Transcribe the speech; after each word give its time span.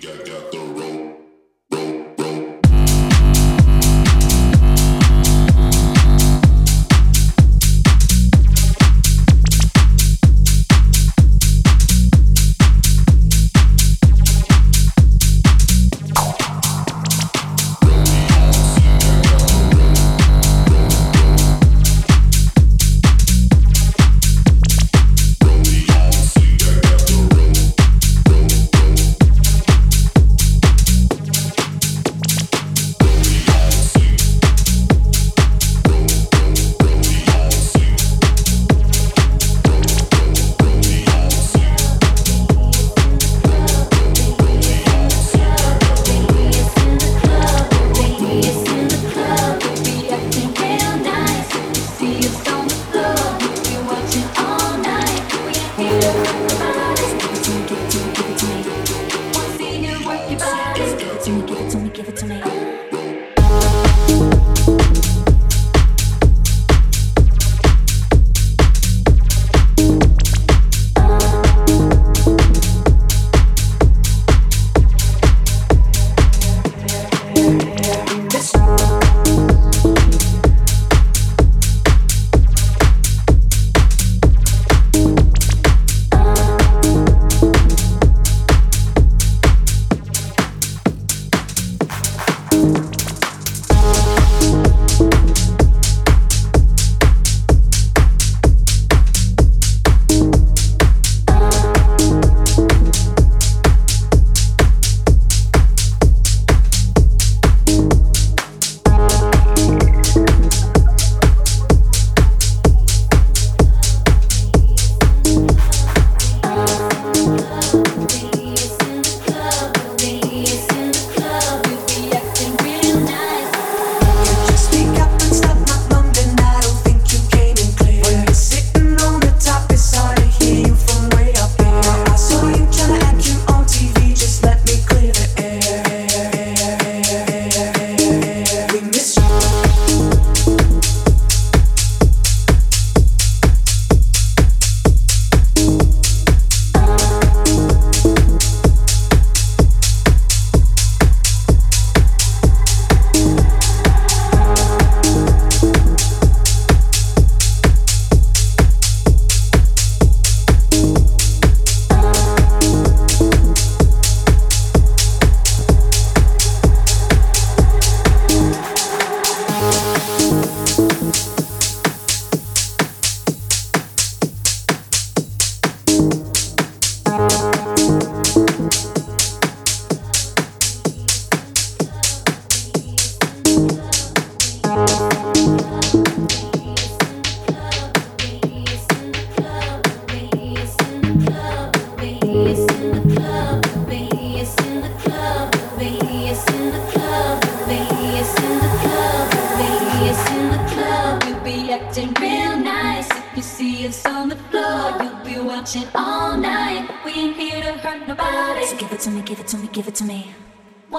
got, 0.00 0.24
got 0.24 0.50
the 0.52 0.59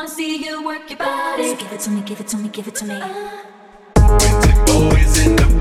wanna 0.02 0.14
see 0.16 0.44
you 0.44 0.64
work 0.64 0.90
your 0.90 0.98
body. 0.98 1.50
So 1.50 1.56
give 1.58 1.72
it 1.72 1.80
to 1.82 1.90
me, 1.92 2.02
give 2.02 2.20
it 2.20 2.28
to 2.30 2.38
me, 2.38 2.50
give 2.50 2.68
it 2.68 2.76
to 2.76 2.86
me. 2.86 3.02
It's 3.96 4.72
always 4.72 5.28
in 5.28 5.36
the 5.36 5.61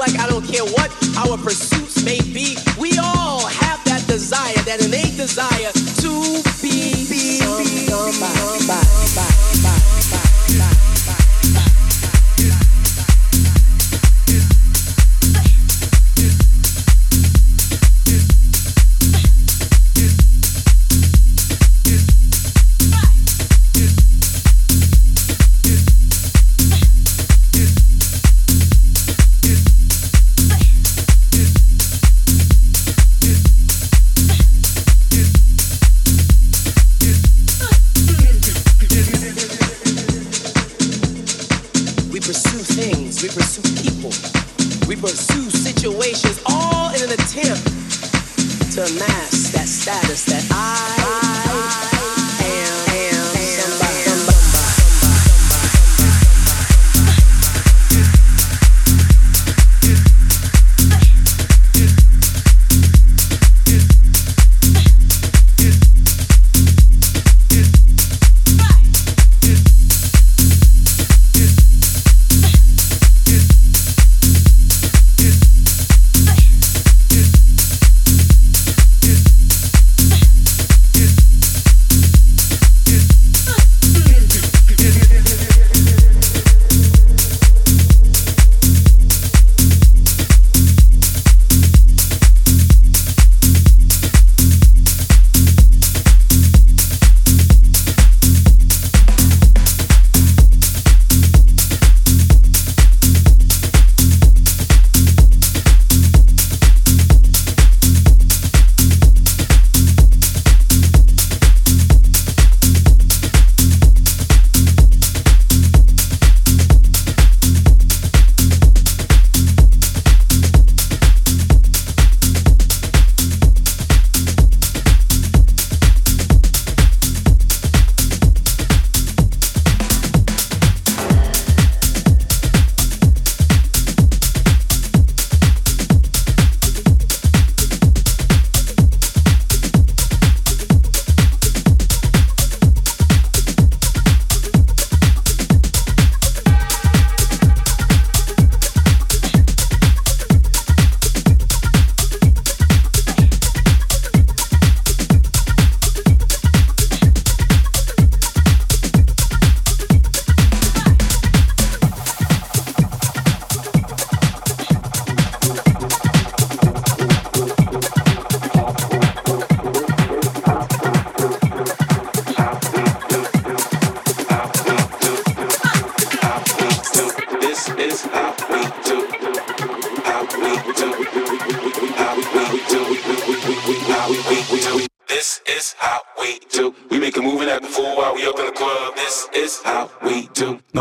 like, 0.00 0.18
I 0.18 0.26
don't 0.26 0.46
care 0.46 0.64
what 0.64 0.90
our 1.18 1.36
pursuits 1.36 2.02
may 2.02 2.20
be. 2.32 2.56
We 2.80 2.96
all 2.98 3.46
have 3.46 3.84
that 3.84 4.02
desire, 4.08 4.56
that 4.64 4.82
innate 4.82 5.14
desire 5.18 5.70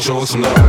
Show 0.00 0.24
some 0.24 0.59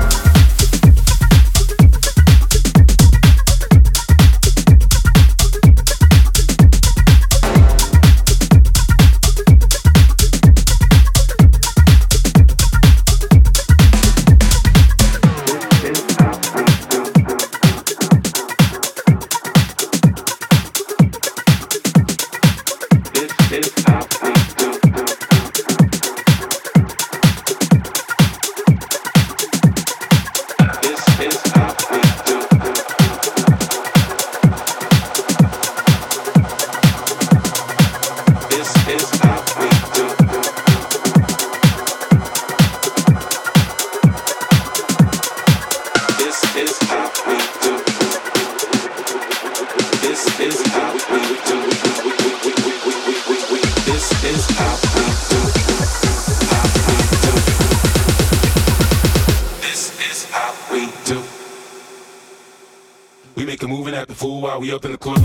up 64.73 64.85
in 64.85 64.91
the 64.93 64.97
club. 64.97 65.20